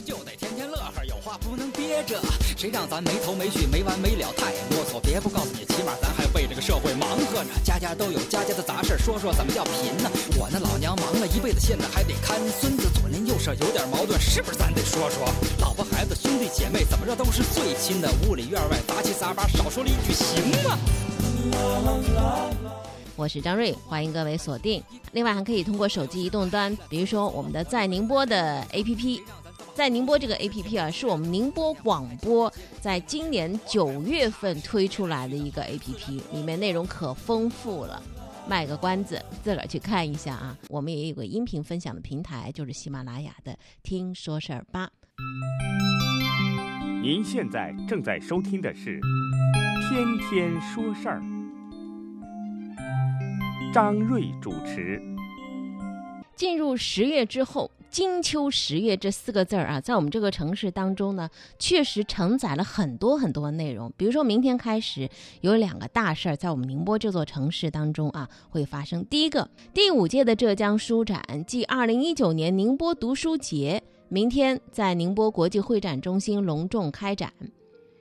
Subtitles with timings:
[0.00, 2.20] 就得天天乐呵，有话不能憋着。
[2.56, 5.00] 谁让咱没头没绪、没完没了，太啰嗦。
[5.00, 7.50] 别不告诉你，起码咱还为这个社会忙活呢。
[7.64, 10.10] 家家都有家家的杂事，说说怎么叫贫呢？
[10.38, 15.28] 我那老娘忙了一辈子，现在还得看孙子，左邻右舍有点矛盾，是不是咱得说说？
[15.60, 20.78] 老婆孩子兄弟姐妹怎么着都是最亲的，屋里院外杂七杂八，少说了一句行吗？
[23.16, 24.80] 我是张瑞，欢迎各位锁定。
[25.10, 29.22] 另外还可以通过手机移动端，比如说我们的在宁波的 APP，
[29.78, 38.02] 在宁波这个 APP 啊，是我们宁波广播在今年九月份推出来的一个 APP，里面内容可丰富了。
[38.48, 40.58] 卖个关子，自个儿去看一下啊。
[40.68, 44.90] 我们也有个音频分享的平台，就是喜马拉雅的“听说事儿吧”。
[47.00, 48.98] 您现在正在收听的是
[49.88, 51.20] 《天天说事儿》。
[53.72, 55.00] 张瑞主持。
[56.34, 63.92] 进入十月之后，金秋十月这四个字儿啊，在我们这个城市当中呢，确实承载了很多很多内容。
[63.96, 65.08] 比如说明天开始
[65.40, 69.04] 有两个大事儿在我们宁波这座城市当中啊会发生。
[69.06, 77.32] 第一个，第五届的浙江书展暨二零一九年宁波读书节，明天在宁波国际会展中心隆重开展。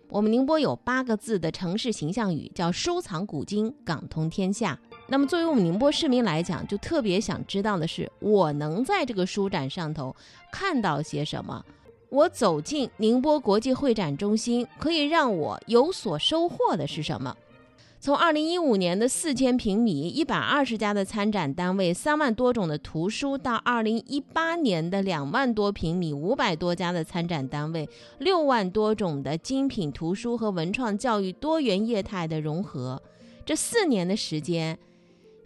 [0.09, 4.79] 我们宁波有八个字的城市形象语，叫收藏古今，港通天下。
[5.09, 10.13] 那么，作为我们宁波市民来讲，就特别想知道的是，我能在这个书展上头
[10.51, 11.63] 看到些什么？
[12.09, 17.35] 我走进宁波国际会展中心，可以让我有所收获的是什么？
[17.99, 33.01] 从二零一五年的四千平米、一百二十家的参展单位、三万多种的图书，到二零一八年的两万多平米、五百多家的参展单位、六万多种的精品图书和文创教育多元业态的融合，
[33.45, 34.77] 这四年的时间。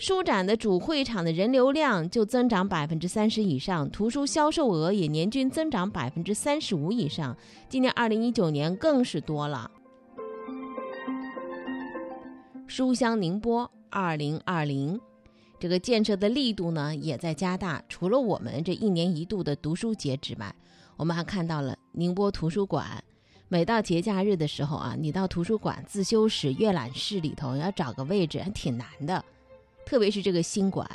[0.01, 7.37] 书展的主会场的人流量就增长百分之三十以上，图书销售额也年均增长百分之三十五以上。
[7.69, 9.69] 今年二零一九年更是多了。
[12.65, 14.99] 书香宁波二零二零，
[15.59, 17.83] 这个建设的力度呢也在加大。
[17.87, 20.55] 除了我们这一年一度的读书节之外，
[20.97, 23.03] 我们还看到了宁波图书馆。
[23.49, 29.23] 每到节假日的时候啊，你到图书馆自修室、阅览室里头要找个位置还挺难的。
[29.91, 30.89] 特别是这个新馆，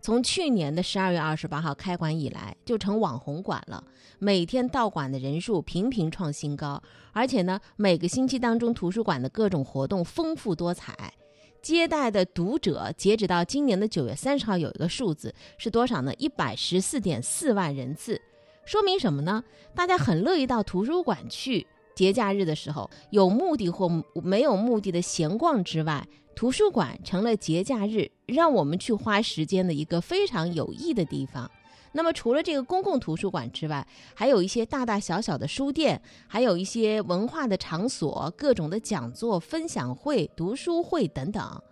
[0.00, 3.82] 从去年的十二月二十八号开馆以来，就成网红馆了。
[4.20, 6.80] 每天到馆的人数频频创新高，
[7.12, 11.12] 而且呢，每个星期当中，图书馆的各种活动丰富多彩，
[11.60, 16.14] 接待的读者，截止到今年的九月三十号，有一个数字是多少呢？
[16.14, 18.22] 一百十四点四万人次，
[18.64, 19.42] 说明什么呢？
[19.74, 21.66] 大家很乐意到图书馆去。
[21.96, 23.90] 节假日的时候，有目的或
[24.22, 26.06] 没有目的的闲逛之外。
[26.36, 31.50] 图书馆成了节假日让我们去花时间的一个非常有益的地方。
[31.92, 35.98] 那么，除了这个公共图书馆之外，还有一些大大小小的书店，
[36.28, 41.62] 还有一些文化的场所，各种的讲座、分享会、读书会等等，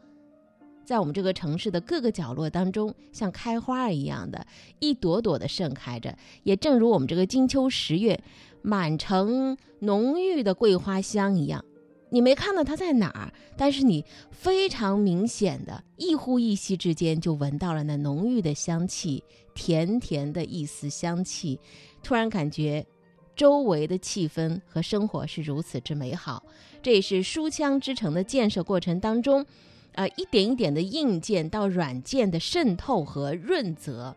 [0.82, 4.46] 在我们这个城市的各个角落当中，像开花一样的
[4.78, 6.16] 一朵朵的盛开着。
[6.42, 8.18] 也正如我们这个金秋十月，
[8.62, 11.62] 满城浓郁的桂花香一样。
[12.10, 19.22] 你没看到它在哪儿，但是你非常明显的，一呼一吸之间就闻到了那浓郁的香气，
[19.54, 21.58] 甜甜的一丝香气，
[22.02, 22.86] 突然感觉
[23.34, 26.44] 周围的气氛和生活是如此之美好。
[26.82, 29.44] 这也是书香之城的建设过程当中，
[29.92, 34.14] 呃，一点一点的硬件到软件的渗透和润泽。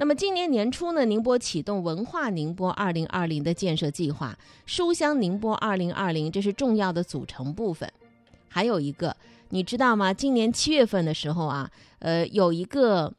[0.00, 4.34] 那么今年年初呢，宁波启动文化宁波二零二零的建设计划，
[4.64, 7.92] 书香宁波二零二零这是重要的组成部分。
[8.48, 9.14] 还有一个，
[9.50, 10.10] 你知道吗？
[10.10, 13.12] 今年七月份的时候啊，呃，有一个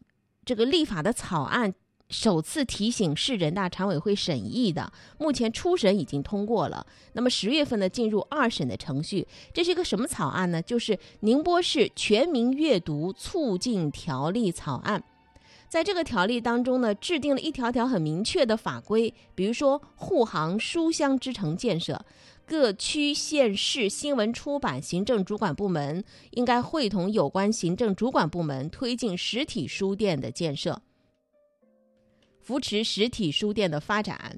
[0.44, 1.72] 这个立法的草案
[2.10, 6.84] 首次提醒市人大常委会审议的，目前初审已经通过了。
[7.14, 9.28] 那么十月份呢，进入二审的程序。
[9.54, 10.60] 这是一个什么草案呢？
[10.60, 15.04] 就是宁波市全民阅读促进条例草案。
[15.72, 22.06] 在这个条例当中呢，制定了一条条很明确的法规，比如说护航书香之城建设，
[22.46, 30.82] 各区县市新闻出版行政主管部门应该会同有关行政主管部门推进实体书店的建设，
[32.42, 34.38] 扶持实体书店的发展。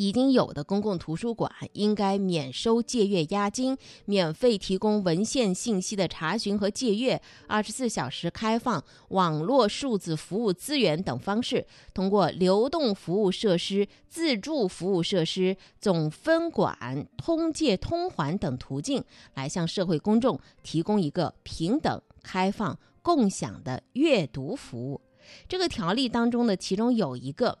[0.00, 3.76] 已经有的公共图书馆应该免收借阅押金，
[4.06, 19.04] 免费提供文献信息的查询和借阅，二十四小时开放网络数字服务资源等方式，通过流动服务设施、自助服务设施、总分管、通借通还等途径，
[19.34, 25.02] 来向社会公众提供一个平等、开放、共享的阅读服务。
[25.46, 27.58] 这个条例当中呢，其中有一个，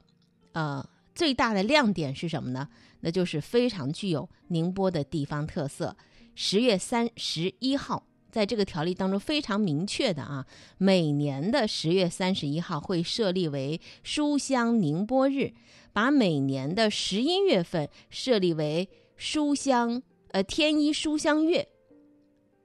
[0.52, 0.82] 呃。
[1.20, 2.66] 最大的亮点是什么呢？
[3.00, 5.94] 那就是非常具有宁波的地方特色。
[6.34, 10.46] 十月三十一号，在这个条例当中非常明确的啊，
[10.78, 15.52] 每年的十月三十一号会设立为书香宁波日，
[15.92, 18.88] 把每年的十一月份设立为
[19.18, 21.68] 书香呃天一书香月。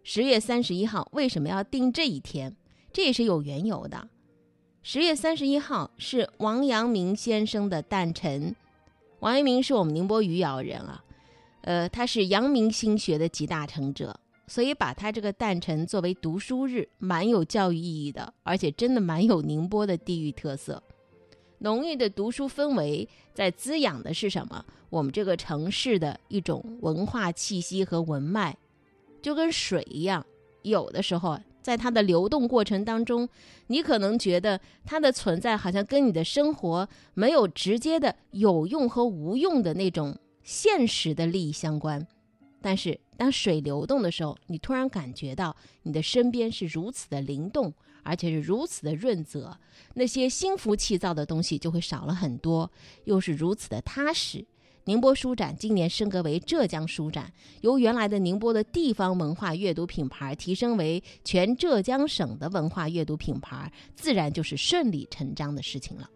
[0.02, 2.56] 十月三十一号为什么要定这一天？
[2.94, 4.08] 这也是有缘由的。
[4.88, 8.56] 十月三十一号是王阳明先生的诞辰。
[9.20, 11.04] 王阳明是我们宁波余姚人啊，
[11.62, 14.16] 呃，他是阳明心学的集大成者，
[14.46, 20.84] 所以把他这个诞辰作为读书日，蛮有教育意义的，而且真的蛮有宁波的地域特色。
[21.58, 24.64] 浓郁的读书氛围在滋养的是什么？
[24.92, 28.56] 我们这个城市的一种文化气息和文脉，
[29.20, 30.24] 就跟水一样，
[30.62, 31.40] 有的时候。
[31.66, 33.28] 在它的流动过程当中，
[33.68, 42.06] 你可能觉得它的存在好像跟你的生活没有直接的有用和无用的那种现实的利益相关。
[42.62, 47.74] 但是当水流动的时候，你突然感觉到你的身边是如此的灵动，
[48.04, 49.58] 而且是如此的润泽，
[49.96, 52.70] 那些心浮气躁的东西就会少了很多，
[53.06, 54.46] 又是如此的踏实。
[54.88, 66.08] 宁波书展今年升格为浙江书展，由原来的宁波的地方文化阅读品牌提升为全浙江省的文化阅读品牌，自然就是顺理成章的事情了。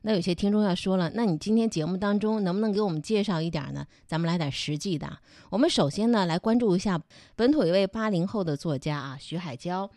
[0.00, 3.84] 那有些听众要说了，那你今天节目当中能不能给我们介绍一点呢？
[4.06, 5.18] 咱们来点实际的。
[5.50, 6.98] 我们首先呢来关注一下
[7.36, 9.90] 本土一位八零后的作家啊，徐海娇。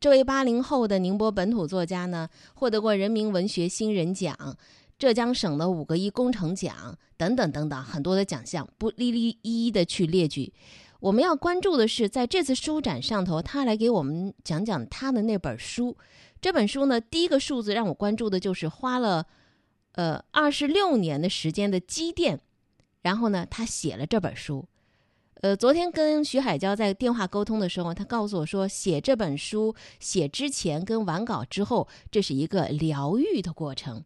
[0.00, 4.36] 这位八零后的宁波本土作家呢，获得过人民文学新人奖、
[4.98, 10.52] 浙江省的五个一工程奖等等等等很多的奖项，不一一一一的去列举。
[11.00, 15.96] 我们要关注的是，在这次书展上头，他来给我们讲讲他的那本书。
[16.40, 19.26] 这本书呢，第一个数字让我关注的就是花了
[19.92, 22.40] 呃二十六年的时间的积淀，
[23.02, 24.66] 然后呢，他写了这本书。
[25.44, 34.02] 呃，昨天跟徐海娇在电话沟通的时候，他告诉我说，写这本书写之前跟完稿之后，这是一个疗愈的过程。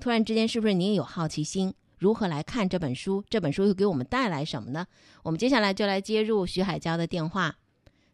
[0.00, 1.74] 突然之间，是不是你也有好奇心？
[1.98, 3.22] 如何来看这本书？
[3.28, 4.86] 这本书又给我们带来什么呢？
[5.22, 7.54] 我们接下来就来接入徐海娇的电话。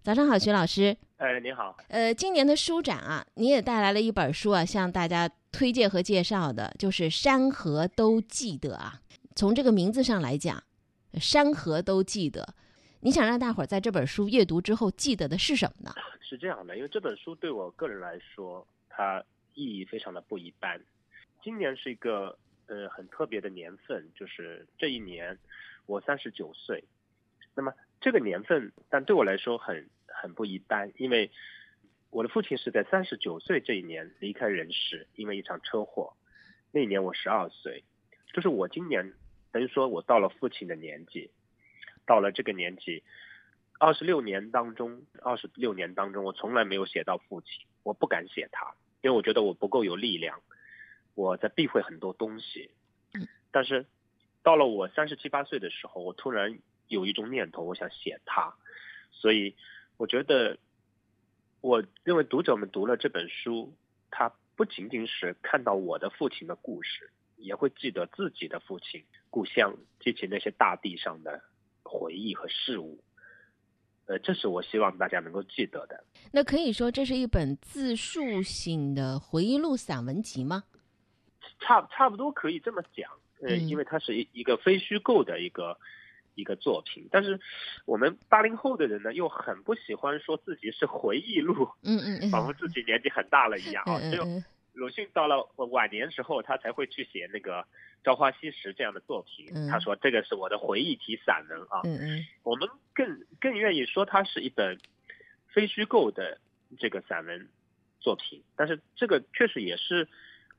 [0.03, 0.97] 早上好，徐老师。
[1.19, 1.77] 哎，你好。
[1.87, 9.01] 呃，今年的书展啊，你也带来了一本书啊，向大家推荐和介绍的，就是《山河都记得》啊。
[9.37, 10.61] 从这个名字上来讲。
[11.21, 12.55] 山河都记得，
[13.01, 15.95] 你想让大伙儿在这本书阅读之后记得的是什么呢？
[16.21, 19.23] 是这样的，因为这本书对我个人来说，它
[19.55, 20.81] 意义非常的不一般。
[21.43, 25.39] 今年是一个呃很特别的年份，就是这一年
[25.87, 26.83] 我三十九岁。
[27.55, 31.31] 那么这个年份，但对我来说很很不一般，因为
[32.11, 36.15] 我的父亲是在三十九岁这一年离开人世，因为一场车祸。
[36.71, 37.85] 那一年我十二岁，
[38.33, 39.13] 就是我今年。
[39.53, 41.31] 等于说，我到了父亲的年纪，
[42.07, 43.05] 到了这个年纪，
[43.79, 50.41] 二十六年当中，二十六年当中，我从来没有写到父亲，我不敢写他，因为我觉得我不够有力量，
[51.15, 52.71] 我在避讳很多东西。
[53.51, 53.85] 但是
[54.43, 56.59] 到了我三十七八岁的时候，我突然
[56.89, 58.55] 有一种念头，我想写他，
[59.11, 59.55] 所以
[59.99, 60.57] 我觉得，
[61.61, 63.75] 我认为读者们读了这本书，
[64.11, 67.11] 他不仅仅是看到我的父亲的故事。
[67.43, 71.43] 也会记得自己的父亲、故乡，及其那些大地上的
[71.83, 73.03] 回忆和事物。
[74.07, 76.05] 呃，这是我希望大家能够记得的。
[76.33, 80.65] 那可以说这是一本自述性的回忆录散文集吗？
[81.61, 83.11] 差差不多可以这么讲。
[83.41, 85.79] 呃，因为它是一一个非虚构的一个
[86.35, 87.09] 一个作品。
[87.11, 87.41] 但是
[87.85, 91.69] 我们八零后的人呢，又很不喜欢说自己是回忆录。
[91.83, 94.01] 嗯嗯， 仿佛自己年纪很大了一样啊。
[94.01, 94.25] 只有
[94.73, 97.63] 鲁迅到了晚年时候，他才会去写那个
[98.05, 99.53] 《朝花夕拾》这样的作品。
[99.69, 104.79] 他说：“这个是我的回忆体散文啊。”嗯嗯，我们更更愿意说它是一本
[105.49, 106.41] 非虚构的
[106.79, 107.49] 这个散文
[108.01, 110.09] 作品，但是这个确实也是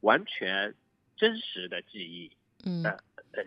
[0.02, 0.76] 完全
[1.18, 2.32] 真实的记忆。
[2.66, 2.84] 嗯。
[2.84, 2.98] 呃，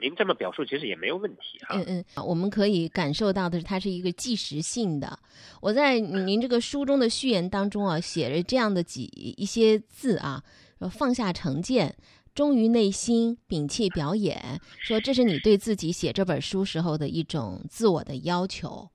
[0.01, 1.77] 您这么表述其实也没有问题啊。
[1.77, 5.19] 嗯嗯，我们可以感受到的是，它是一个即时性的。
[5.61, 9.05] 我在您这个书中的序言当中啊，写着这样的几
[9.37, 10.43] 一些字啊，
[10.91, 11.97] 放下成见，
[12.35, 18.89] 忠于内心，摒弃表演，说这是你对自己写这本书时候的一种自我的要求。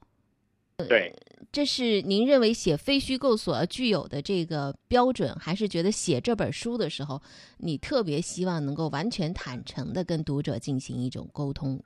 [0.77, 1.13] 对。
[1.51, 7.21] 这是您认为写非虚构所要具有的这个标准，还是觉得写这本书的时候，
[7.57, 11.83] 你特别希望能够完全坦诚的跟读者进行一种沟通？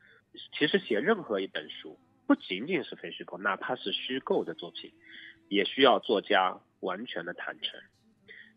[0.57, 4.91] 其实写任何一本书，不仅仅是非虚构，哪怕是虚构的作品，
[5.49, 7.79] 也需要作家完全的坦诚。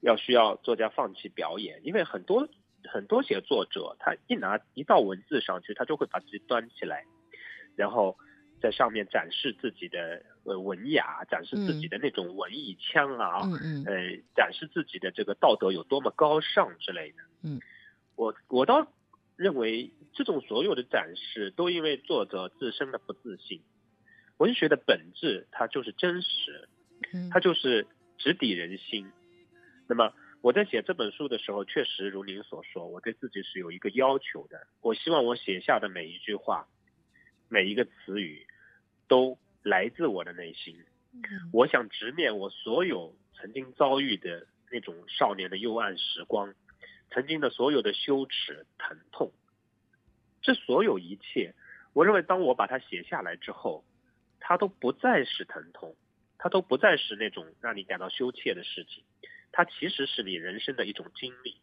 [0.00, 2.48] 要需要作家放弃表演，因为很多
[2.84, 7.04] 很多写作者他一拿一到文字上去，他就会把自己端起来，
[7.74, 8.16] 然后
[8.62, 13.92] 在上面展示自己的呃文雅，展示自己的那种文艺腔啊，嗯嗯呃，
[14.34, 17.18] 展示自己的这个道德有多么高尚之类的。
[17.42, 17.60] 嗯，
[18.16, 18.86] 我我倒
[19.36, 23.62] 认为这种所有的展示都因为作者自身的不自信。
[24.38, 26.68] 文学的本质它就是真实，
[27.12, 27.86] 嗯它就是
[28.16, 29.10] 直抵人心。
[29.88, 34.66] 那么我在写这本书的时候，确实如您所说，我对自己是有一个要求的。
[34.80, 36.68] 我希望我写下的每一句话，
[37.48, 38.46] 每一个词语，
[39.08, 39.36] 都
[39.68, 40.82] 来自我的内心。
[41.52, 46.54] 我想直面我所有曾经遭遇的那种少年的幽暗时光，
[47.10, 49.32] 曾经的所有的羞耻、疼痛，
[50.40, 51.54] 这所有一切，
[51.92, 53.84] 我认为当我把它写下来之后，
[54.40, 55.96] 它都不再是疼痛，
[56.38, 59.04] 它都不再是那种让你感到羞怯的事情，
[59.52, 61.56] 它其实是你人生的一种经历。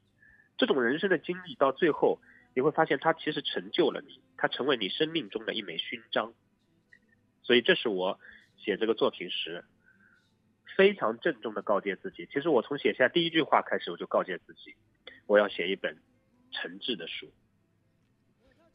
[0.57, 2.19] 这种人生的经历到最后，
[2.53, 6.33] 你会发现它其实成就了你，它成为你生命中的一枚勋章。
[7.45, 8.19] 所以这是我
[8.57, 9.63] 写这个作品时
[10.75, 12.27] 非常郑重的告诫自己。
[12.33, 14.73] 其实我从写下第一句话开始，我就告诫自己，
[15.27, 15.95] 我要写一本
[16.51, 17.31] 诚挚的书。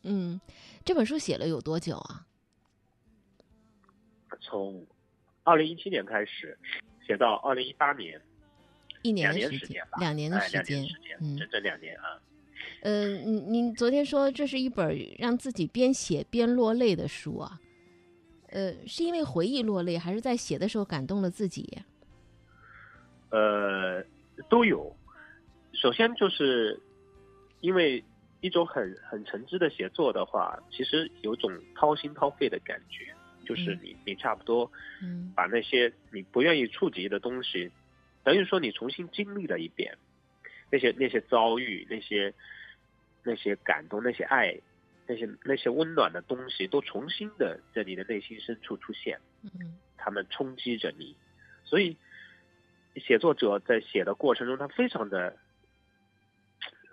[0.02, 0.40] 嗯，
[0.84, 2.26] 这本书写了有多久啊？
[4.40, 4.86] 从
[5.42, 6.56] 二零一七年开始
[7.04, 8.20] 写到二零一八年，
[9.02, 12.22] 一年的时间吧，，两年的哎两时间年时间，，嗯整整两年啊。
[12.82, 17.60] 呃，您您昨天说这是一本让自己边写边落泪的书啊，
[18.50, 21.78] 呃，是因为回忆落泪，还是在写的时候感动了自己？
[23.30, 24.04] 呃，
[24.48, 24.94] 都有。
[25.72, 26.78] 首先就是
[27.60, 28.02] 因为
[28.40, 33.14] 一种很很诚挚的写作的话，其实有种掏心掏肺的感觉，
[33.46, 37.70] 就是嗯你你差不多嗯把那些你不愿意触及的东西，
[38.24, 39.96] 等于说你重新经历了一遍，
[40.70, 42.34] 那些那些遭遇，那些
[43.22, 44.58] 那些感动，那些爱，
[45.10, 49.18] 那些那些温暖的东西，都重新的在你的内心深处出现。
[49.42, 51.14] 嗯他们冲击着你，
[51.62, 51.98] 所以
[52.96, 55.36] 写作者在写的过程中，他非常的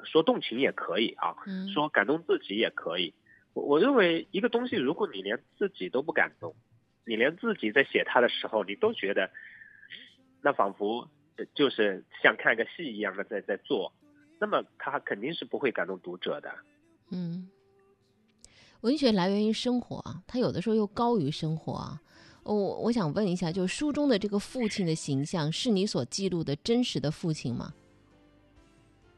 [0.03, 3.13] 说动情也可以啊，嗯，说感动自己也可以。
[3.53, 6.53] 我我认为一个东西，如果你连自己都不感动，
[7.05, 9.31] 你连自己在写它的时候，你都觉得
[10.41, 13.93] 那仿佛呃就是像看个戏一样的在在做，
[14.37, 16.53] 那么他肯定是不会感动读者的。
[17.09, 17.49] 嗯，
[18.81, 22.01] 文学来源于生活啊，它有的时候又高于生活啊。
[22.43, 27.73] 我我想问一下，就是书中的这个父亲的形象，是你所记录的真实的父亲吗？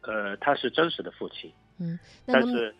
[0.01, 1.51] 呃，他是真实的父亲。
[1.77, 2.75] 嗯，但是，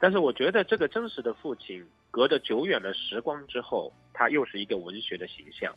[0.00, 5.74] 但是我觉得这个真实的父亲，隔着久远的时光之后，他又是一个文学的形象。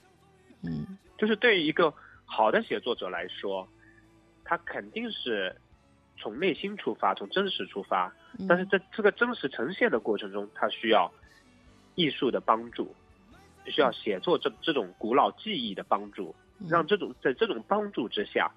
[0.62, 1.94] 嗯就是对于一个
[2.26, 3.68] 好的写作者来说，
[4.44, 5.56] 他肯定是
[6.18, 8.14] 从内心出发，从真实出发。
[8.38, 11.12] 嗯，但是在这个真实呈现的过程中，他需要
[11.96, 12.94] 艺术的帮助，
[13.66, 18.52] 需要写作这这种古老技艺的帮助，嗯让这种在这种帮助之下，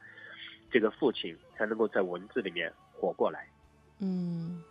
[0.70, 3.48] 这个父亲才能够在文字里面活过来。
[4.00, 4.62] 嗯，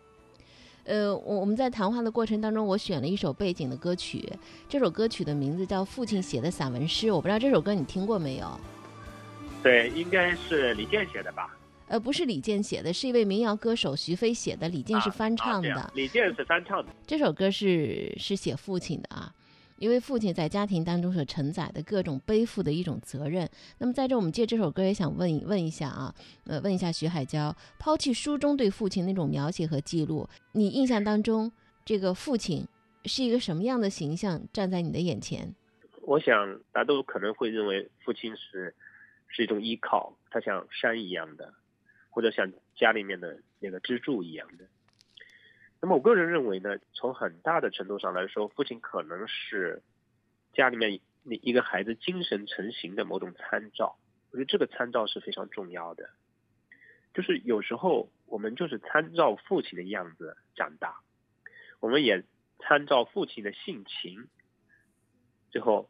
[0.86, 4.32] 呃，我我们在谈话的过程当中，我选了一首背景的歌曲，
[4.70, 8.60] 这首歌曲的名字叫《父亲写的散文诗》，我不知道这首歌你听过没有？
[9.64, 11.57] 对，应该是李健写的吧？
[11.88, 15.92] 呃，不是李健写的，是一位民谣歌手徐飞写的，李健是啊翻唱的。
[15.96, 16.92] 李健是翻唱的。
[17.06, 19.34] 这首歌是是写父亲的啊，
[19.78, 23.50] 因为父亲在家庭当中所承载的各种背负的一种责任。
[23.78, 26.14] 那么在这，我们借这首歌也想问一问一下啊，
[26.46, 31.50] 呃，问一下徐海娇，抛弃书中对父亲那种描写和记录，你印象当中
[31.86, 32.68] 这个父亲
[33.06, 35.56] 是一个什么样的形象站在你的眼前？
[36.02, 38.76] 我想大家都可能会认为父亲是
[39.30, 41.54] 是一种依靠，他像山一样的，
[42.10, 44.66] 或者像家里面的那个支柱一样的。
[45.80, 49.84] 那么我个人认为呢，从很大的程度上来说，父亲可能是
[50.54, 53.98] 家里面那一个孩子精神成型的某种参照。
[54.32, 56.10] 我觉得这个参照是非常重要的。
[57.14, 61.02] 就是有时候我们就是参照父亲的样子长大，
[61.80, 62.24] 我们也
[62.60, 64.28] 参照父亲的性情，
[65.50, 65.90] 最后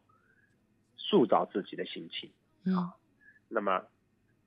[0.96, 2.30] 塑造自己的性情。
[2.74, 2.94] 啊
[3.48, 3.86] 那么，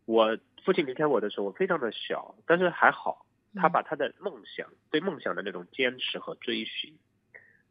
[0.05, 6.97] 我父亲离开我的时候，我非常的小，但是还好，他把他的梦想、对梦想的那种坚持和追寻，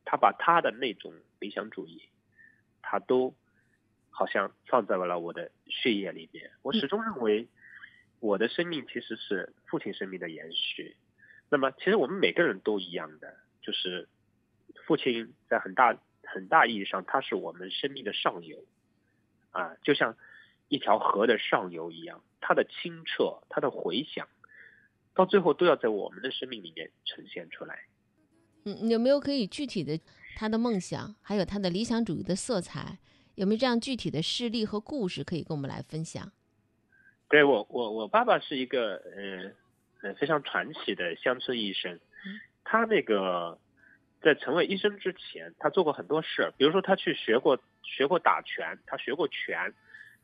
[0.05, 2.09] 他把他的那种理想主义，
[2.83, 3.35] 他都
[4.11, 6.51] 好像放在了我的血液里面。
[6.63, 7.49] 我始终认为，
[8.21, 10.97] 我的生命其实是父亲生命的延续。
[11.49, 14.09] 那么，其实我们每个人都一样的，就是
[14.87, 18.65] 父亲在很大很大意义上，他是我们生命的上游
[19.51, 20.17] 啊，就像
[20.71, 24.27] 一条河的上游一样，它的清澈，它的回响，
[25.15, 27.81] 到最后都要在我们的生命里面呈现出来。
[28.65, 29.99] 嗯，有没有可以具体的
[30.37, 32.99] 他的梦想，还有他的理想主义的色彩，
[33.35, 36.31] 有没有这样具体的事例和故事可以跟我们来分享？
[37.29, 41.99] 对我，我我爸爸是一个呃呃非常传奇的乡村医生，
[42.63, 43.59] 他那个
[44.21, 49.73] 在成为医生之前，他做过很多事儿，比如说他去学过学过打拳，他学过拳，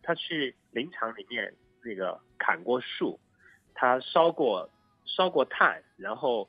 [0.06, 3.18] 他去林场里面那个砍过树，
[3.75, 4.70] 他烧过
[5.04, 6.48] 烧过炭，然后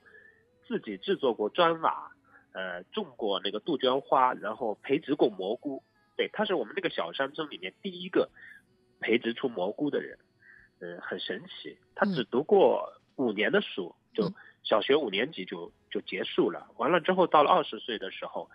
[0.67, 2.11] 自己制作过砖瓦，
[2.53, 5.81] 呃，种过那个杜鹃花，然后培植过蘑菇。
[6.15, 8.29] 对，他是我们那个小山村里面第一个
[8.99, 10.19] 培植出蘑菇的人。
[10.79, 11.79] 嗯，很神奇。
[11.95, 16.67] 他只读过五年的书，就小学五年级就就结束了。
[16.77, 18.51] 完了之后，到了二十岁的时候，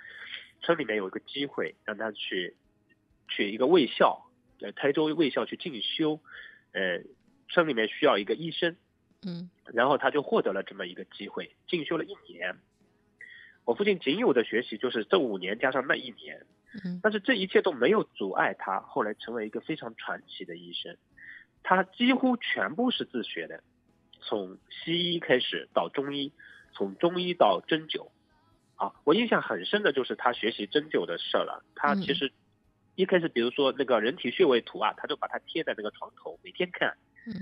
[0.61, 2.57] 村里面有一个机会让他去
[3.27, 4.23] 去一个卫校，
[4.63, 6.21] 呃，台州卫校去进修。
[6.73, 7.03] 呃，
[7.51, 8.77] 村里面需要一个医生，
[9.27, 12.57] 嗯，然后他就获得了这么一个机会，进修了一年。
[13.67, 16.47] 我父亲仅有的学习就是这五年加上那一年，
[16.83, 20.97] 嗯，但是这一切都没有阻碍他后来成为一个非常传奇的医生。
[21.63, 23.63] 他几乎全部是自学的，
[24.21, 26.33] 从西医开始到中医，
[26.73, 28.09] 从中医到针灸，
[28.77, 31.63] 啊，我印象很深的就是他学习针灸的事了。
[31.77, 32.33] 他其实
[32.95, 36.97] 一开始，比如说那个人体穴位图啊，他就把它贴在那个床头，每天看。
[37.27, 37.33] 嗯。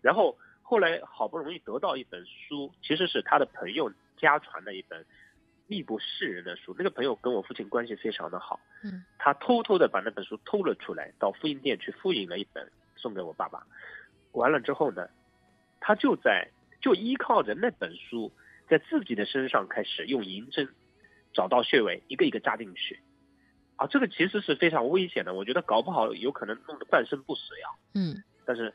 [0.00, 5.04] 然后后来好不容易得到一本书，其实是他的朋友家传的一本
[5.66, 6.74] 秘不示人的书。
[6.78, 8.60] 那个朋友跟我父亲关系非常的好。
[8.82, 9.04] 嗯。
[9.18, 12.70] 他偷偷的把那本书偷了出来，到复印店去复印了一本。
[12.96, 13.66] 送给我爸爸，
[14.32, 15.08] 完了之后呢，
[15.80, 16.50] 他就在
[16.82, 18.30] 就依靠着那本书，
[18.68, 20.68] 在自己的身上开始用银针
[21.32, 23.00] 找到穴位，一个一个扎进去，
[23.80, 27.68] 啊，这个其实是非常危险的，我觉得搞不好有可能弄得半身不遂啊。
[27.94, 28.72] 嗯，但是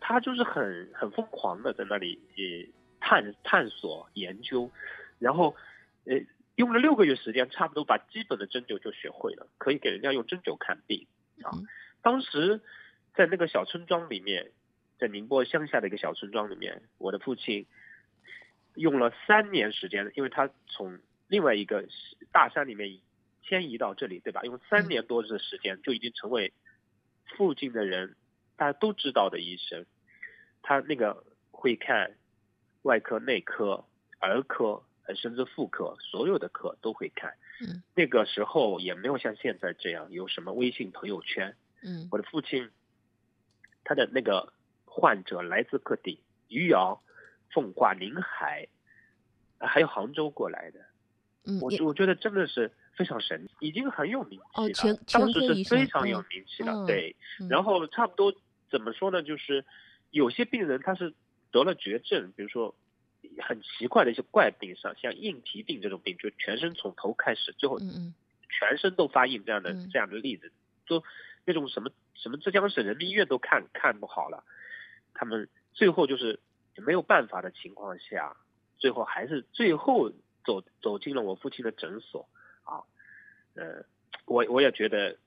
[0.00, 2.68] 他就是很很疯狂的在那里也
[3.00, 4.70] 探探索研究，
[5.18, 5.56] 然后
[6.04, 6.20] 呃
[6.56, 11.06] 用了六个月时间，差不多把基本的针灸就学会了，可以给人家用针灸看病
[11.42, 11.50] 啊。
[12.02, 12.60] 当时。
[13.16, 14.50] 在那个小村庄里面，
[14.98, 17.64] 在宁波乡下的一个小村庄里面，我的父亲
[18.74, 21.86] 用了三年时间，因为他从另外一个
[22.32, 22.98] 大山里面
[23.44, 24.40] 迁移到这里，对吧？
[24.42, 26.52] 用三年多的时间就已经成为
[27.36, 28.16] 附近的人
[28.56, 29.86] 大家都知道的医生。
[30.62, 32.16] 他那个会看
[32.82, 33.84] 外科、内科、
[34.18, 34.82] 儿科，
[35.14, 37.34] 甚至妇科，所有的科都会看。
[37.60, 37.82] 嗯。
[37.94, 41.56] 那个时候也没有像现在这样有什么微信朋友圈。
[41.82, 42.08] 嗯。
[42.10, 42.70] 我的父亲。
[43.86, 44.54] 他的那个
[44.86, 47.02] 患者来自各地，余姚、
[47.52, 48.66] 奉化、临海，
[49.60, 50.80] 还有杭州过来的。
[51.44, 54.66] 嗯，我我觉得真的是非常神奇，已经很有名气了。
[54.66, 56.86] 哦，全当时是非常有名气了。
[56.86, 57.16] 对，
[57.50, 58.34] 然后差不多
[58.70, 59.22] 怎么说呢？
[59.22, 59.64] 就是
[60.10, 61.14] 有些病人他是
[61.50, 62.74] 得了绝症，比如说
[63.42, 70.52] 很奇怪的一些怪病，上像硬皮病这种病，就全身从头开始，最后全身都发硬这样的这样的例子，
[70.86, 71.02] 就
[71.44, 71.90] 那种什么。
[72.16, 74.44] 什么浙江省人民医院都看看不好了，
[75.14, 76.38] 他们最后就是
[76.76, 78.36] 没有办法的情况下，
[78.78, 80.12] 最后还是最后
[80.44, 82.33] 走走进了我父亲的诊所啊，
[83.54, 83.84] 呃，
[84.26, 85.18] 我我也觉得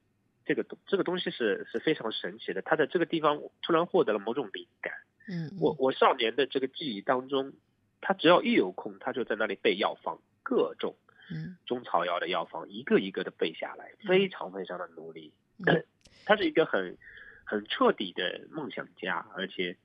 [0.45, 4.93] 这个这个东西是是非常神奇的，他在这个地方突然获得了某种灵感，
[5.27, 7.53] 嗯，我我少年的这个记忆当中，
[8.01, 10.95] 他只要一有空，他就在那里背药方，各种
[11.29, 15.33] 嗯中草药的药方，一个一个的背下来，非常非常的努力。
[16.25, 16.97] 他是一个很
[17.45, 19.77] 很彻底的梦想家，而且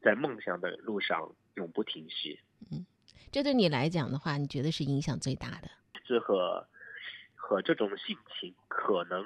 [0.00, 2.40] 在梦想的路上永不停息。
[2.70, 2.86] 嗯，
[3.30, 5.68] 这对你来讲的话，你觉得是影响最大的？
[6.06, 6.66] 是和
[7.48, 9.24] 和这种性情可能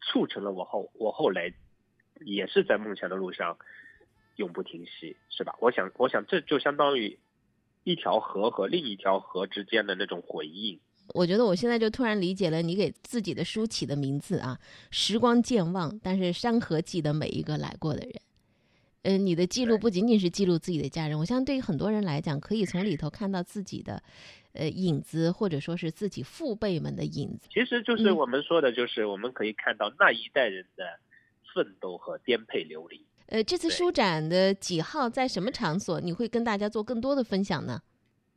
[0.00, 1.54] 促成了我后我后来
[2.24, 3.56] 也是在梦想的路上
[4.34, 5.54] 永不停息，是吧？
[5.60, 7.16] 我想，我想这就相当于
[7.84, 10.80] 一条河和另一条河之间的那种回应。
[11.14, 14.58] 我觉得我现在就突然理解了你给自己的书起的名字啊，
[14.90, 18.20] 时光健忘，但是山河记得每一个来过的人。
[19.02, 24.02] 嗯，你的记录不仅仅是记录自己的家人，我相信对于很多人来讲，可以从里头看到自己的
[24.58, 27.48] 呃影子，或者说是自己父辈们的影子。
[27.50, 30.84] 其实就是我们说的，就是我们可以看到那一代人的
[31.54, 33.06] 奋斗和颠沛流离。
[33.26, 37.82] 呃，这次书展的几号，在什么场所，你会跟大家做更多的分享呢？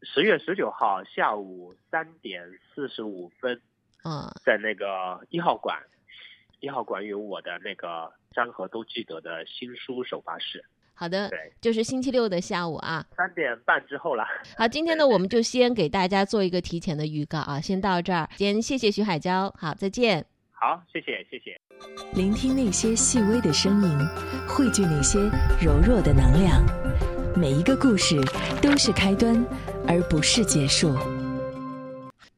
[0.01, 2.41] 十月十九号下午三点
[2.73, 3.62] 四十五分，
[4.03, 5.77] 嗯，在那个一号馆，
[6.60, 10.63] 一号馆有我的那个山河都记得的新书首发式。
[10.99, 14.25] 好的，对，就是星期六的下午啊，三点半之后了。
[14.57, 20.25] 好，今天呢，我们就先给大家做一个提前的预告啊，先到这儿，先谢谢徐海娇，好，再见。
[20.51, 21.57] 好，谢谢，谢谢。
[22.13, 23.97] 聆听那些细微的声音，
[24.45, 25.19] 汇聚那些
[25.62, 26.62] 柔弱的能量。
[27.33, 28.19] 每一个故事
[28.62, 29.41] 都是开端，
[29.88, 30.93] 而不是结束。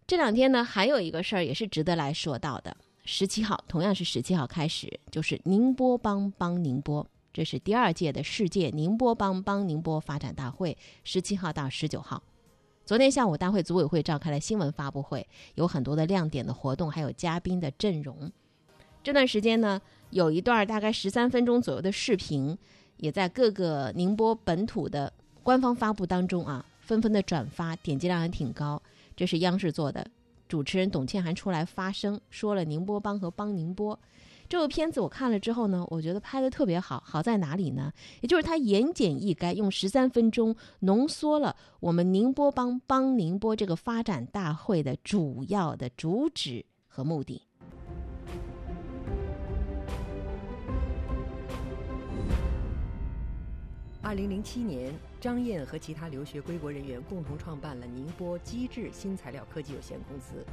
[0.06, 2.78] 这两天呢，还有一个事儿也是值得来说到的。
[3.06, 12.22] 十七号，同样是十七号开始，就是宁波帮帮宁波，这是第二届的世界宁波帮帮宁波发展大会，十七号到十九号。
[12.86, 18.30] 昨天下午，大会组委会召开了新闻发布会，有很多的亮点的活动，还有嘉宾的阵容。
[19.02, 22.58] 这段时间呢，有一段大概十三分钟左右的视频，
[22.98, 28.82] 也在各个宁波本土的官方发布当中啊，纷纷的转发，点击量也挺高。
[29.16, 30.06] 这是央视做的，
[30.50, 33.98] 主持人董倩还出来发声，说了宁波帮和帮宁波。
[34.52, 37.90] 这部片子我看了之后呢，我觉得拍的特别好，好在哪里呢？
[38.20, 47.48] 也就是它言简意赅，用十三分钟浓缩了我们宁波帮帮宁波这个发展大会的主要的主旨和目的。
[54.02, 60.46] 二零零七年，张燕和其他留学归国人员共同创办了宁波机智新材料科技有限公司。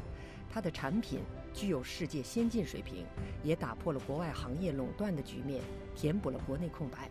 [0.59, 1.21] 他的产品
[1.55, 3.07] 具有世界先进水平，
[3.45, 5.63] 也打破了国外行业垄断的局面，
[5.95, 7.09] 填补了国内空白。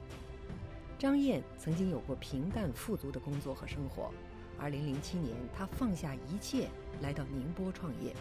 [0.99, 4.11] 张燕曾经有过平淡富足的工作和生活。
[4.59, 6.67] 二零零七年，她放下一切
[7.01, 8.13] 来到宁波创业。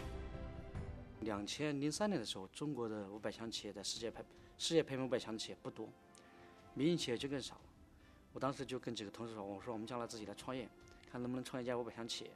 [1.19, 4.23] 两千零三年的时候，中国的五百强企业在世界排
[4.57, 5.89] 世界排名五百强的企业不多，
[6.73, 7.59] 民营企业就更少。
[8.31, 10.69] 我当时就跟几个同事说：“我说我们将来自己来创业，
[11.11, 12.31] 看能不能创一家五百强企业。”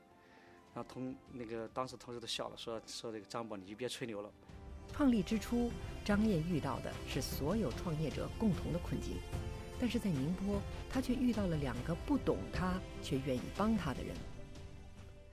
[0.74, 4.32] 然后同那个当时同事都笑了，说：“说这个张博你就别吹牛了。”
[4.94, 5.72] 创立之初，
[6.04, 9.18] 张燕遇到的是所有创业者共同的困境，
[9.80, 14.16] 但是在宁波，他却遇到了两个不懂他却愿意帮他的人。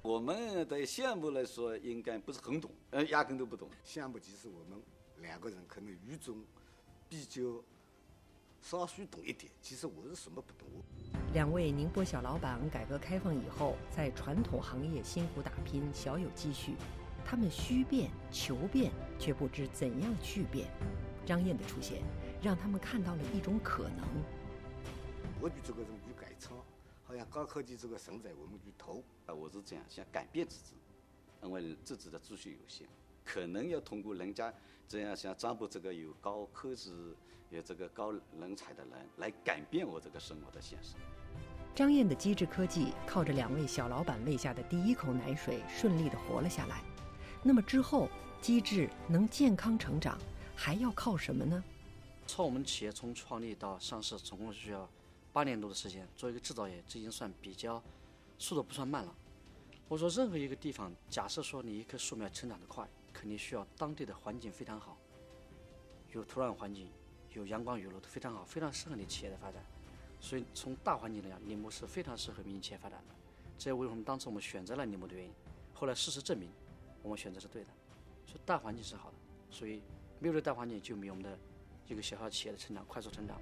[0.03, 3.69] 我们对项目来说，应该不是很懂，呃，压根都不懂。
[3.85, 4.81] 项目其实我们
[5.21, 6.45] 两个人可能语中
[7.09, 7.43] 比较。
[8.61, 10.69] 稍许懂一点，其实我是什么不懂。
[11.35, 16.75] 两位宁波小老板改革开放以后，在传统行业辛苦打拼，小有积蓄。
[17.23, 20.71] 他们需变求变，却不知怎样去变。
[21.27, 22.03] 张燕的出现，
[22.43, 24.07] 让他们看到了一种可能。
[25.39, 26.59] 我就这个人去改创，
[27.05, 29.05] 好像高科技这个存在，我们去投。
[29.27, 30.73] 啊，我是这样想改变自己，
[31.43, 32.87] 因为自己的资讯有限，
[33.23, 34.53] 可能要通过人家
[34.89, 36.91] 这样像张博这个有高科技。
[37.51, 40.95] 有这个高人才的人来改变我这个生活的现实。
[41.75, 46.83] 张燕的机智科技靠着两位小老板喂下的第一口奶水，顺利的活了下来。
[47.43, 48.09] 那么之后，
[48.41, 50.19] 机智能健康成长，
[50.57, 51.63] 还要靠什么呢？
[52.27, 54.89] 从我们企业从创立到上市，总共需要
[55.33, 56.07] 八年多的时间。
[56.17, 57.83] 做一个制造业，这已经算比较
[58.39, 59.15] 速度不算慢了。
[59.87, 64.99] 我说，任何一个地方，假设说你一棵树苗成长的快，肯定需要当地的环境非常好，
[66.13, 66.89] 有土壤环境。
[67.35, 69.63] 有阳光雨露都非常好，非常适合你企业的发展。
[70.21, 73.15] 所以从大环境来讲，宁波是非常适合民营企业发展的。
[73.57, 75.31] 这也为什么当初我们选择了宁波的原因。
[75.73, 76.51] 后来事实证明，
[77.03, 77.69] 我们选择是对的。
[78.27, 79.17] 所以大环境是好的，
[79.51, 79.81] 所以
[80.19, 81.39] 没有这大环境，就没有我们的
[81.87, 83.41] 一个小小企业的成长快速成长。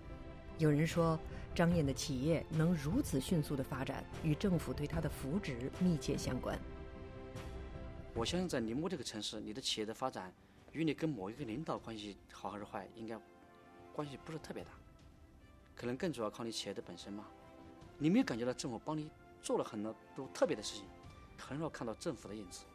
[0.58, 1.18] 有人说，
[1.54, 6.58] 张燕的企业能如此迅速的发展，与政府对他的扶植密切相关。
[8.14, 10.32] 我相信在宁波这个城市，你的企业的发展，
[10.72, 13.18] 与你跟某一个领导关系好还是坏，应该。
[13.96, 14.72] 关系不是特别大，
[15.74, 17.24] 可能更主要靠你企业的本身嘛。
[17.96, 19.08] 你没有感觉到政府帮你
[19.40, 20.84] 做了很多都特别的事情，
[21.38, 22.66] 很少看到政府的影子。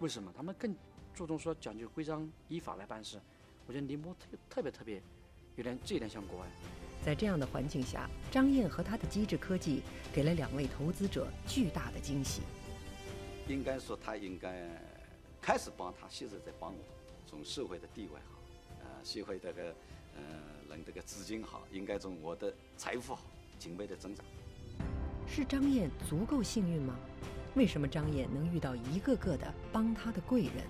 [0.00, 0.30] 为什么？
[0.36, 0.76] 他们更
[1.14, 3.18] 注重说讲究规章依法来办事。
[3.66, 5.02] 我觉得宁波特特别特别
[5.56, 6.46] 有点这一点像国外。
[7.02, 12.42] 在这样的环境下，张燕和他的机智科技给了两位投资者巨大的惊喜。
[13.48, 14.68] 应该说，他应该
[15.40, 16.78] 开始帮他，现在在帮我。
[17.26, 18.38] 从社会的地位哈，
[18.80, 19.74] 呃，社会这个，
[20.18, 20.74] 呃。
[20.74, 23.22] 人这个资金好，应该从我的财富好，
[23.58, 24.24] 紧倍的增长。
[25.26, 26.94] 是张燕足够幸运吗？
[27.54, 30.64] 为什么张燕能遇到一个个的帮他的贵人？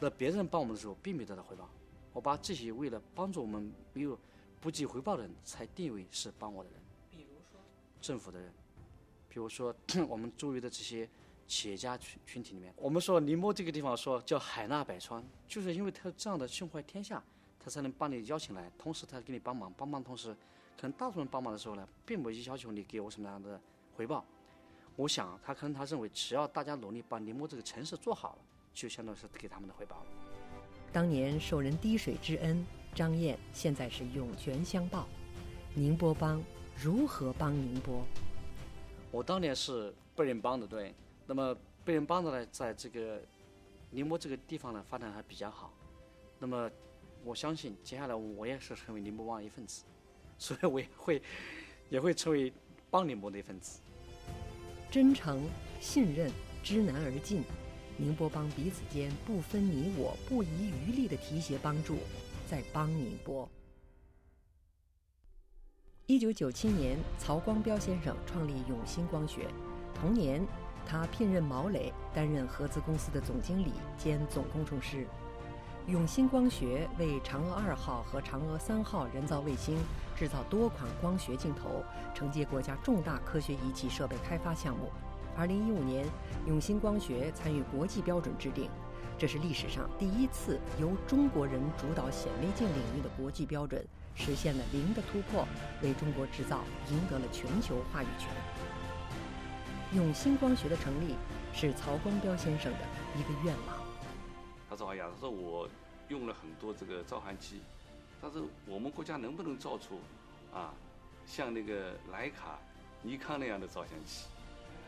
[0.00, 1.68] 那别人帮我们的时候，并没得到回报。
[2.12, 4.18] 我把这些为了帮助我们没有
[4.60, 6.80] 不计回报的人，才定位是帮我的人。
[7.10, 7.60] 比如说
[8.00, 8.52] 政府的人，
[9.28, 9.74] 比如说
[10.08, 11.08] 我们周围的这些
[11.46, 17.22] 企业家群群体里面，我们说宁波这个地方说叫海纳百川，就是因为他这样的胸怀天下。
[17.64, 20.34] 他才能把你邀请来，同时他给你帮忙，帮忙同时，
[20.76, 23.58] 可能大部分人帮忙的时候呢，并不要求你给我什么样的
[23.96, 24.22] 回报。
[24.96, 28.38] 我想他可能他认为，只要大家努力把宁波这个城市做好了，
[28.74, 30.06] 就相当于是给他们的回报了。
[30.92, 35.06] 当年受人滴水之恩，张燕现在是涌泉相报。
[35.74, 36.44] 宁波帮
[36.76, 38.04] 如何帮宁波？
[39.10, 40.94] 我当年是被人帮的，对。
[41.26, 43.20] 那么被人帮的呢，在这个
[43.90, 45.72] 宁波这个地方呢，发展还比较好。
[46.38, 46.70] 那么
[47.24, 49.82] 我相信接下来我也是成为宁波帮一份子，
[50.36, 51.22] 所以我也会
[51.88, 52.52] 也会成为
[52.90, 53.80] 帮宁波的一份子。
[54.90, 55.42] 真诚、
[55.80, 56.30] 信任、
[56.62, 57.42] 知难而进，
[57.96, 61.96] 宁波帮彼此间不分你我、不遗余力的提携帮助，
[62.46, 63.48] 在帮宁波。
[66.06, 69.48] 一九九七年，曹光标先生创立永兴光学，
[69.94, 70.46] 同年，
[70.86, 75.06] 他聘任毛磊担任合资公司的总经理兼总工程师。
[75.86, 79.76] 永兴光学为嫦娥二号和嫦娥三号人造卫星
[80.16, 84.90] 制造多款光学镜头，承接国家重大科学仪器设备开发项目。
[85.36, 86.06] 二零一五年，
[86.46, 88.70] 永兴光学参与国际标准制定，
[89.18, 95.46] 这是历史上第一次由中国人主导显微镜领域的国际标准，实现了零的突破，
[95.82, 98.30] 为中国制造赢得了全球话语权。
[99.92, 101.14] 永兴光学的成立
[101.52, 102.78] 是曹光标先生的
[103.18, 103.73] 一个愿望。
[104.74, 105.68] 他说：“哎呀，他说我
[106.08, 107.60] 用了很多这个照相机，
[108.20, 110.00] 但是我们国家能不能造出
[110.52, 110.74] 啊，
[111.26, 112.58] 像那个徕卡、
[113.00, 114.24] 尼康那样的照相机？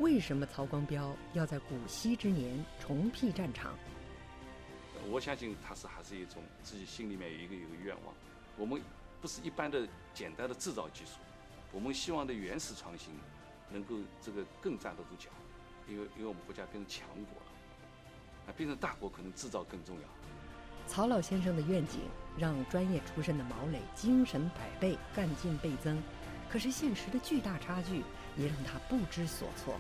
[0.01, 3.79] 为什么曹光标要在古稀之年重辟战场？
[5.09, 8.13] 我相信他是还是一种自己心里面有一个有个愿望。
[8.57, 8.83] 我们
[9.23, 11.21] 不是一般的简单的制造技术，
[11.71, 13.15] 我们希望的原始创新
[13.71, 15.31] 能够这个更站得住脚，
[15.89, 17.41] 因为因为我们国家变成强国
[18.47, 20.03] 了。”啊，变成大国可能制造更重要。
[20.87, 22.03] 曹老先生的愿景
[22.39, 26.01] 让专业出身的毛磊精神百倍，干劲倍增。
[26.49, 28.05] 可是现实的巨大差距
[28.37, 29.75] 也让他不知所措。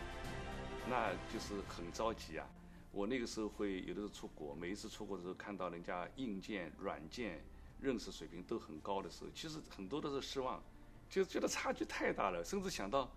[0.89, 2.47] 那就是很着急啊！
[2.91, 7.41] 我那个时候会有的时候出国，每一次出国的时候看到人家硬件、软件
[7.81, 10.61] 认识水平都很高的时候，其实很多都是失望，
[11.09, 13.09] 就觉得差距太大了，甚至想到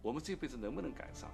[0.00, 1.28] 我们这辈子能不能赶上。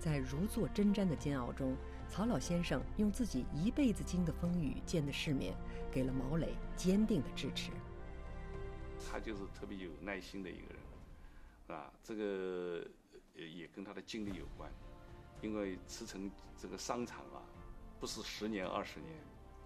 [0.00, 1.76] 在如坐针毡的煎熬中。
[2.08, 5.54] 曹老先生用自己一辈子经的风雨、见的世面，
[5.90, 7.70] 给了毛磊坚定的支持。
[9.10, 10.74] 他就是特别有耐心的一个
[11.68, 12.86] 人，啊，这个
[13.34, 14.70] 也跟他的经历有关。
[15.42, 17.42] 因为驰骋这个商场啊，
[18.00, 19.12] 不是十年、二十年、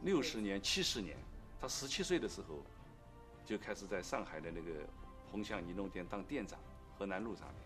[0.03, 1.17] 六十年、七十年。
[1.61, 2.63] 他十七岁的时候
[3.45, 4.89] 就开始在上海的那个
[5.31, 6.59] 红象尼龙店当店长，
[6.97, 7.57] 河南路上面，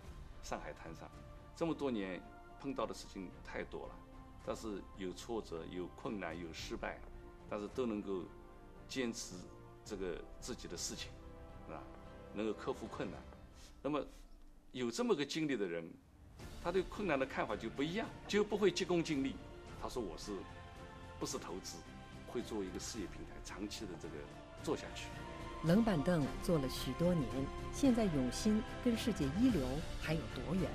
[0.42, 1.08] 上海滩上，
[1.54, 2.20] 这么多年
[2.58, 3.94] 碰到的事情太多了。
[4.44, 6.98] 但是有挫折、有困难、有失败，
[7.48, 8.24] 但是都能够
[8.88, 9.36] 坚持
[9.84, 11.10] 这个自己的事情，
[11.66, 11.80] 是吧？
[12.34, 13.20] 能够克服困难。
[13.82, 14.04] 那么
[14.72, 15.88] 有这么个经历的人，
[16.62, 19.36] 他对困难的看法就不一样，就不会急功近利。
[19.80, 20.32] 他说：“我是
[21.20, 21.76] 不是投资，
[22.26, 24.14] 会做一个事业平台，长期的这个
[24.62, 25.06] 做下去。”
[25.64, 27.28] 冷板凳做了许多年，
[27.72, 29.64] 现在永新跟世界一流
[30.00, 30.68] 还有多远？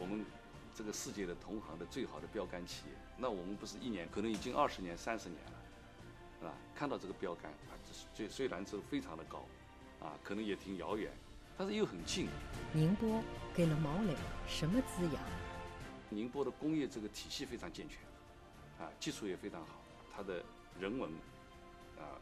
[0.00, 0.24] 我们。
[0.74, 5.52] 这个世界的同行的最好的标杆企业，那我们不是一年，可能已经二十年、三十年了，
[6.40, 6.52] 是吧？
[6.74, 7.78] 看到这个标杆啊，
[8.12, 9.44] 这虽然是非常的高，
[10.00, 11.12] 啊，可能也挺遥远，
[11.56, 12.28] 但是又很近。
[12.72, 13.22] 宁波
[13.54, 14.16] 给了毛磊
[14.48, 15.22] 什么滋养？
[16.10, 17.98] 宁波的工业这个体系非常健全，
[18.84, 19.80] 啊，技术也非常好，
[20.12, 20.42] 它的
[20.80, 21.08] 人文，
[21.96, 22.18] 啊，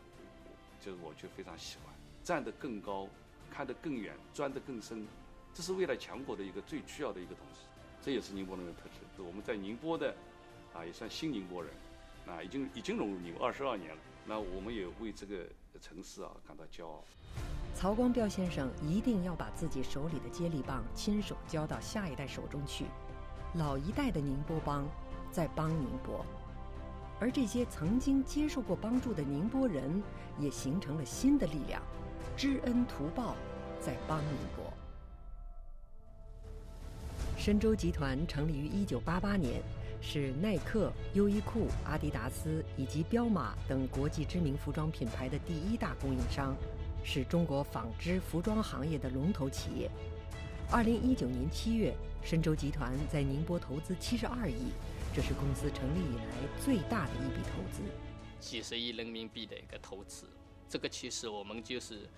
[0.78, 3.08] 就是我就非常喜欢，站得更高，
[3.50, 5.06] 看得更远，钻得更深，
[5.54, 7.60] 这是未来强国的一个最需要的一个东西。
[8.04, 9.22] 这也是宁波人的特质。
[9.22, 10.12] 我们在宁波的，
[10.74, 11.72] 啊，也算新宁波人，
[12.26, 13.96] 啊，已经已经融入宁波二十二年了。
[14.26, 15.46] 那我们也为这个
[15.80, 17.04] 城市啊感到骄傲。
[17.74, 22.86] 曹光标先生一定要把自己手里的接力棒亲手交到下一代手中去。
[23.54, 24.86] 老一代的宁波帮
[25.30, 26.26] 在帮宁波，
[27.20, 30.02] 而这些曾经接受过帮助的宁波人
[30.38, 31.80] 也形成了新的力量，
[32.36, 33.36] 知恩图报，
[33.80, 34.72] 在帮宁波。
[37.44, 39.60] 神州集团成立于1988年，
[40.00, 46.56] 是耐克、优衣库、阿迪达斯以及彪马等国际知名服装品牌的第一大供应商，
[47.02, 49.90] 是中国纺织服装行业的龙头企业。
[50.70, 54.70] 2019年7月，神州集团在宁波投资72亿，
[55.12, 57.82] 这是公司成立以来最大的一笔投资。
[58.38, 60.26] 几十亿人民币的一个投资，
[60.68, 62.08] 这个其实我们就是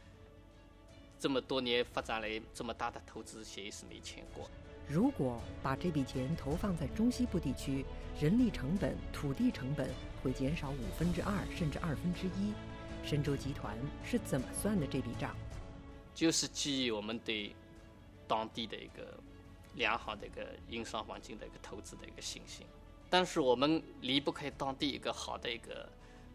[1.19, 4.51] 这么多年发展来这么大的投资协议是没签过。
[4.87, 7.85] 如果把这笔钱投放在中西部地区，
[8.21, 9.91] 人力成本、土地成本
[10.23, 12.53] 会减少五分之二甚至二分之一。
[13.03, 15.35] 神州集团是怎么算的这笔账？
[16.15, 17.55] 就是基于我们对
[18.29, 19.19] 当地的一个
[19.75, 22.67] 良好的一个营商环境的一个投资的一个信心。
[23.11, 25.89] 但是我们离不开当地一个好的一个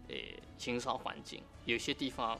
[0.10, 0.16] 呃
[0.66, 1.44] 营商环境。
[1.66, 2.40] 有些地方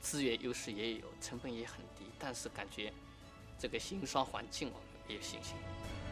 [0.00, 2.92] 资源优势也有，成本也很低，但是感觉。
[3.62, 5.54] 这个营商环境，我们也有信心。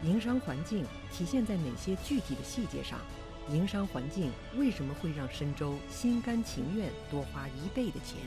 [0.04, 3.00] 营商环境体现在哪些具体的细节上？
[3.48, 8.18] 营商环境为什么会让深州心甘情愿多花一倍的钱？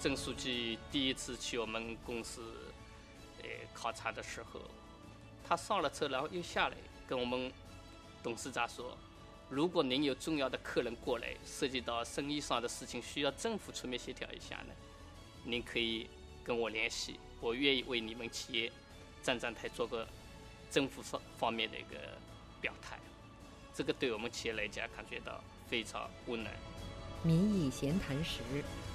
[0.00, 2.40] 郑书记第一次去我们公司，
[3.42, 4.62] 呃，考察的时候，
[5.46, 7.52] 他上了车，然后又下来，跟我们
[8.22, 8.96] 董事长说
[9.50, 14.72] ：“如果您有重要的客人过来，涉及到生意上的事情，需要政府出面协调一下呢，
[15.44, 16.08] 您可以
[16.46, 18.70] 跟我联系，我愿意为你们企业
[19.20, 20.06] 站站台，做个
[20.70, 21.96] 政府方方面的一个
[22.60, 22.96] 表态。”
[23.74, 26.54] 这个对我们企业来讲，感觉到非常温暖。
[27.24, 28.38] 民意闲谈时，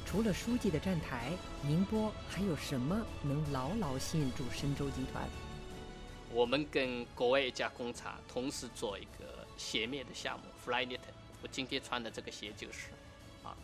[0.05, 1.33] 除了书记的站台，
[1.63, 5.27] 宁波还有什么能牢牢吸引住深州集团？
[6.31, 11.01] 我们跟国外一家工厂同时做一个鞋面的项目，Flyknit。
[11.43, 12.87] 我今天穿的这个鞋就是，
[13.43, 13.57] 啊，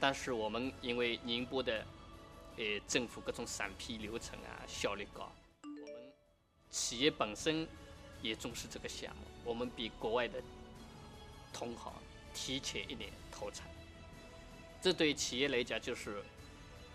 [0.00, 1.84] 但是我们因为宁波的，
[2.56, 5.30] 呃，政府各种审批流程啊效率高，
[5.62, 6.12] 我们
[6.70, 7.66] 企业本身
[8.22, 10.42] 也重视这个项目，我们比国外的。
[11.56, 11.94] 同行
[12.34, 13.68] 提前一年投产，
[14.82, 16.20] 这对企业来讲就是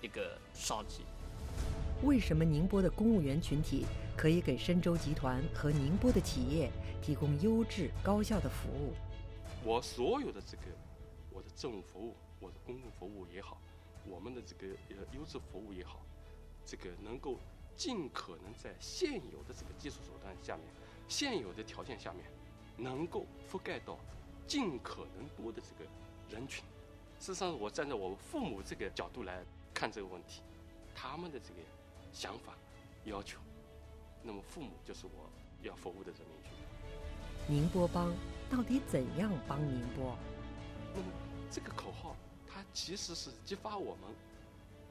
[0.01, 1.05] 一个商机。
[2.03, 3.85] 为什么宁波的公务员群体
[4.17, 6.69] 可以给深州集团和宁波的企业
[7.01, 8.93] 提供优质高效的服务？
[9.63, 10.63] 我所有的这个
[11.31, 13.61] 我的政务服务，我的公共服务也好，
[14.09, 16.01] 我们的这个呃优质服务也好，
[16.65, 17.37] 这个能够
[17.75, 20.65] 尽可能在现有的这个技术手段下面、
[21.07, 22.25] 现有的条件下面，
[22.75, 23.97] 能够覆盖到。
[24.47, 25.87] 尽可能多的这个
[26.27, 26.65] 人群，
[27.19, 29.45] 事实上，我站在我父母这个角度来
[29.75, 30.41] 看这个问题，
[30.95, 31.59] 他们的这个
[32.11, 32.53] 想法、
[33.05, 33.39] 要求，
[34.23, 35.29] 那么父母就是我
[35.61, 36.51] 要服务的人民群。
[37.47, 38.11] 宁波帮
[38.49, 40.17] 到底怎样帮宁波？
[40.95, 41.05] 那么
[41.51, 42.18] 这个口号，它
[42.73, 44.09] 其实是激发我们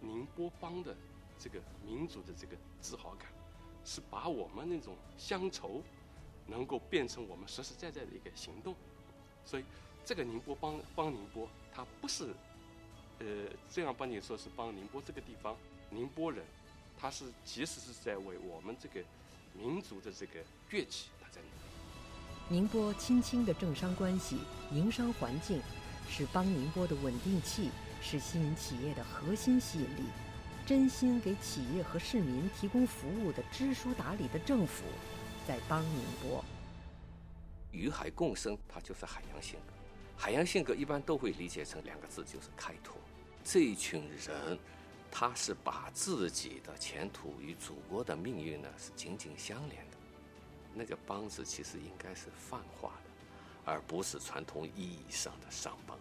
[0.00, 0.94] 宁波帮的
[1.38, 3.28] 这个民族的这个自豪感，
[3.84, 5.82] 是把我们那种乡愁
[6.46, 8.74] 能够变成我们实实在在的一个行动。
[9.44, 9.64] 所以，
[10.04, 12.34] 这个宁波帮帮宁波，它不是，
[13.18, 13.26] 呃，
[13.70, 15.56] 这样帮你说是帮宁波这个地方
[15.90, 16.44] 宁波人，
[16.98, 19.02] 他是其实是在为我们这个
[19.54, 21.52] 民族的这个崛起，他在努力。
[22.50, 24.38] 宁波亲亲的政商关系、
[24.72, 25.60] 营商环境，
[26.08, 30.04] 是帮宁波的稳定器，是吸引企业的核心吸引力。
[30.66, 34.84] 真心给企业和市民提供服务的知书达理的政府，
[35.46, 36.44] 在帮宁波。
[37.70, 39.72] 与海共生，它就是海洋性格。
[40.16, 42.96] 海洋性格一般都会理解成两个字，就是开拓。
[43.44, 44.58] 这一群人，
[45.10, 49.96] 他是把自己的前途与祖国的命运呢是紧紧相连的。
[50.74, 53.07] 那个帮字其实应该是泛化的，
[53.68, 55.98] 而不是传统意义上的商帮。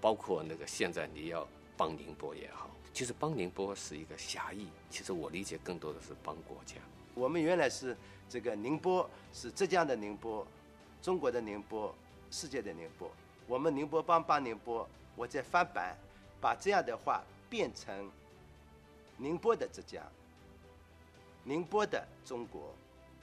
[0.00, 4.68] 包括那个现在你要帮宁波也好，其实帮宁波是一个狭义。
[4.88, 6.76] 其实我理解更多的是帮国家。
[7.14, 7.94] 我们原来是
[8.28, 10.46] 这个宁波，是浙江的宁波。
[11.02, 11.94] 中国的宁波，
[12.30, 13.10] 世界的宁波，
[13.46, 15.96] 我们宁波帮帮宁波，我在翻版，
[16.42, 18.10] 把这样的话变成
[19.16, 20.04] 宁波的浙江，
[21.42, 22.74] 宁波的中国，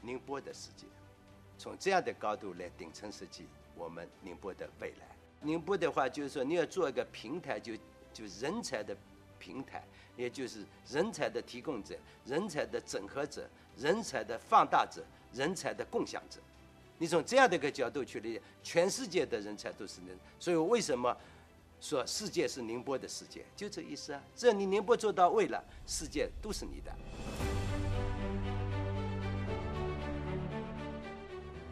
[0.02, 0.88] 宁波的世界，
[1.58, 5.08] 从这样的高度来顶层设计我们宁波的未来。
[5.42, 7.74] 宁波的话就是说你要做一个平台，就
[8.14, 8.96] 就人才的
[9.38, 9.84] 平台，
[10.16, 16.40] 也就是人才的提供者、人才的整合者、人才的放大者、人才的共享者。
[16.98, 21.16] 你从这样的一个角度去理解，全世界的人才都是人，所以为什么
[21.80, 23.46] 说世界是宁波的世界？
[23.56, 24.24] 就这意思啊！
[24.36, 27.57] 只要你宁波做到位了，世界都是你的。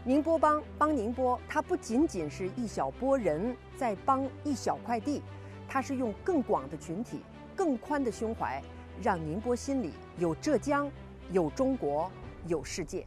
[0.08, 5.20] 宁波帮帮宁波，它不仅仅是一小波人在帮一小块地，
[5.68, 7.22] 它是用更广的群体、
[7.56, 8.62] 更宽的胸怀，
[9.02, 10.88] 让宁波心里有浙江、
[11.32, 12.12] 有中国、
[12.46, 13.04] 有世界。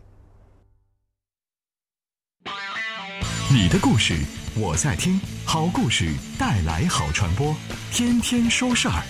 [3.49, 4.15] 你的故事，
[4.61, 5.21] 我在听。
[5.47, 7.55] 好故事带来好传播，
[7.93, 9.05] 天天说事儿。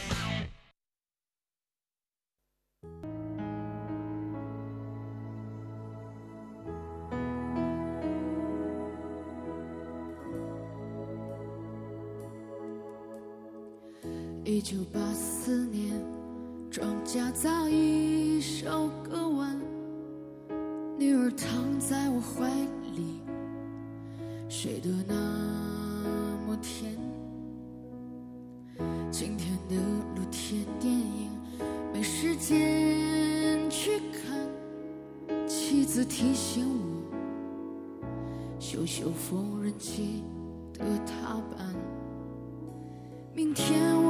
[14.59, 16.05] 一九八四年，
[16.69, 19.57] 庄稼早已收割完，
[20.99, 22.51] 女儿躺在我怀
[22.97, 23.23] 里。
[24.49, 25.15] 睡得那
[26.45, 26.99] 么甜，
[29.13, 29.77] 今天的
[30.17, 31.31] 露天电影
[31.95, 40.25] 没时间去看，妻子提醒我修修缝纫机
[40.73, 41.73] 的踏板，
[43.33, 44.08] 明天我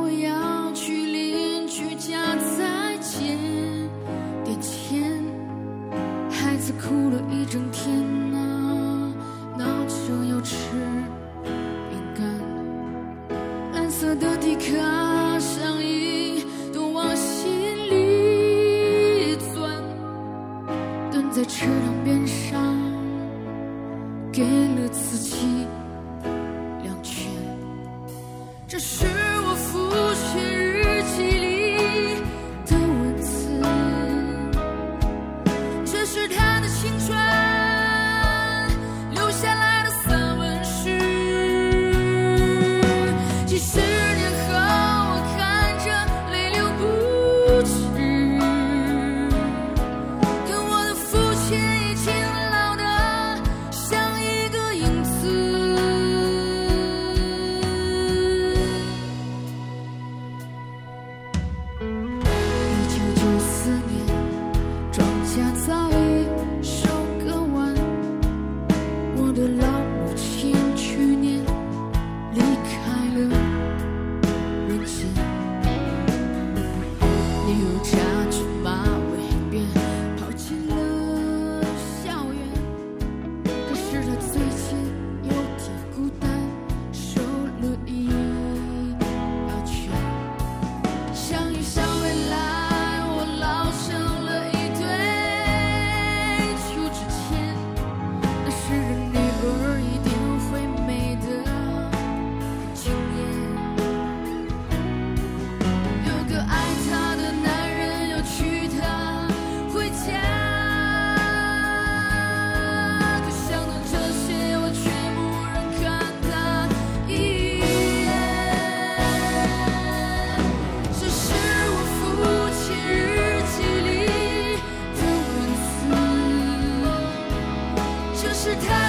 [128.48, 128.87] 是太。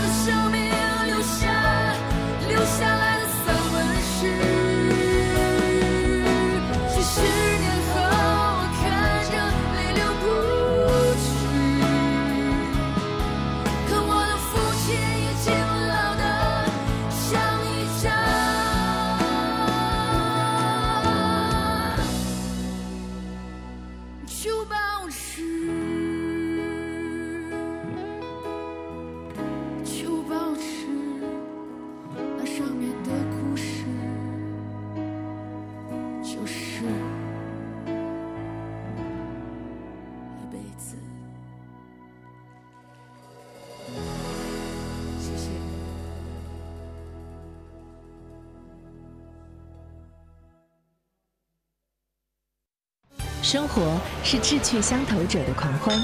[53.51, 55.99] 生活是志趣相投者的狂欢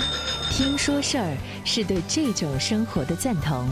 [0.49, 3.69] 听说事儿是对这种生活的赞同。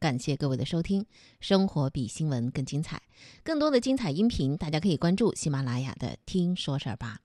[0.00, 1.06] 感谢各位的收听
[1.38, 3.00] 生活比新闻更精彩。
[3.44, 7.20] 更多的精彩音频大家可以关注喜马拉雅的听说事儿吧。